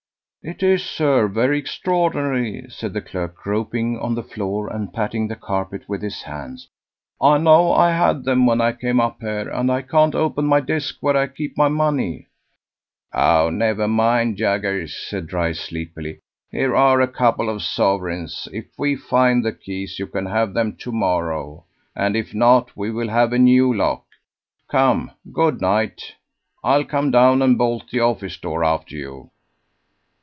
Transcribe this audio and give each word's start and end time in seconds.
"It 0.43 0.63
is, 0.63 0.83
sir, 0.83 1.27
very 1.27 1.59
extraordinary," 1.59 2.65
said 2.67 2.93
the 2.93 3.01
clerk, 3.03 3.35
groping 3.35 3.99
on 3.99 4.15
the 4.15 4.23
floor 4.23 4.73
and 4.73 4.91
patting 4.91 5.27
the 5.27 5.35
carpet 5.35 5.87
with 5.87 6.01
his 6.01 6.23
hands. 6.23 6.67
"I 7.21 7.37
know 7.37 7.71
I 7.73 7.91
had 7.91 8.23
them 8.23 8.47
when 8.47 8.59
I 8.59 8.71
came 8.71 8.99
up 8.99 9.17
here, 9.21 9.49
and 9.49 9.71
I 9.71 9.83
can't 9.83 10.15
open 10.15 10.45
my 10.45 10.59
desk 10.59 10.97
where 10.99 11.15
I 11.15 11.27
keep 11.27 11.55
my 11.59 11.67
money." 11.67 12.25
"Oh! 13.13 13.51
never 13.51 13.87
mind, 13.87 14.37
Jaggers," 14.37 14.97
said 14.97 15.25
Mr. 15.25 15.27
Dryce 15.27 15.59
sleepily. 15.59 16.17
"Here 16.49 16.75
are 16.75 17.01
a 17.01 17.07
couple 17.07 17.47
of 17.47 17.61
sovereigns. 17.61 18.47
If 18.51 18.65
we 18.79 18.95
find 18.95 19.45
the 19.45 19.53
keys, 19.53 19.99
you 19.99 20.07
can 20.07 20.25
have 20.25 20.55
them 20.55 20.75
to 20.77 20.91
morrow; 20.91 21.65
and 21.95 22.15
if 22.15 22.33
not, 22.33 22.75
we 22.75 22.89
will 22.89 23.09
have 23.09 23.31
a 23.31 23.37
new 23.37 23.71
lock. 23.71 24.05
Come, 24.69 25.11
good 25.31 25.61
night! 25.61 26.15
I'll 26.63 26.83
come 26.83 27.11
down 27.11 27.43
and 27.43 27.59
bolt 27.59 27.91
the 27.91 27.99
office 27.99 28.37
door 28.37 28.63
after 28.63 28.95
you." 28.95 29.29